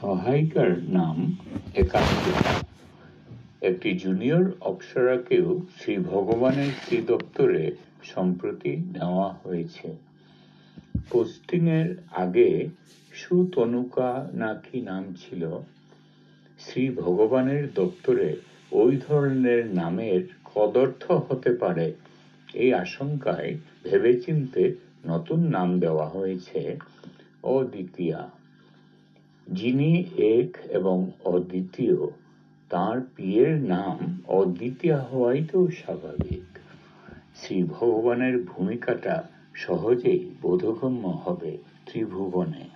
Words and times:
সহায়িকার 0.00 0.72
নাম 0.88 1.16
একান্তিকা 1.74 2.52
একটি 3.60 3.90
জুনিয়র 3.94 4.46
অপ্সরাকেও 4.60 5.48
শ্রী 5.76 5.94
ভগবানের 5.98 6.72
শ্রী 6.82 6.98
দপ্তরে 7.02 7.62
সম্প্রতি 8.02 8.76
নেওয়া 8.76 9.28
হয়েছে। 9.44 9.88
পোস্টিংয়ের 11.10 11.96
আগে 12.14 12.68
সুতনুকা 13.12 14.10
নাকি 14.32 14.80
নাম 14.80 15.04
ছিল। 15.14 15.42
শ্রী 16.58 16.90
ভগবানের 16.90 17.64
দপ্তরে 17.74 18.36
ওই 18.72 18.92
ধরনের 19.08 19.62
নামের 19.66 20.20
কদর্থ 20.54 21.04
হতে 21.10 21.52
পারে। 21.52 21.92
এই 22.54 22.70
আশঙ্কায় 22.74 23.50
ভেবেচিন্তে 23.84 24.64
নতুন 25.06 25.40
নাম 25.46 25.68
দেওয়া 25.80 26.06
হয়েছে 26.08 26.60
অদ্বিতীয়া। 27.42 28.30
যিনি 29.56 29.90
এক 30.36 30.50
এবং 30.70 30.96
অদ্বিতীয়, 31.24 31.98
তার 32.70 32.96
পিয়ের 33.16 33.54
নাম 33.64 33.96
অদ্বিতীয় 34.28 34.96
হওয়াই 35.02 35.40
তো 35.52 35.58
স্বাভাবিক। 35.70 36.44
শ্রী 37.34 37.56
ভগবানের 37.68 38.34
ভূমিকাটা 38.42 39.16
সহজেই 39.54 40.22
বোধগম্য 40.42 41.04
হবে 41.24 41.52
ত্রিভুবনে। 41.86 42.75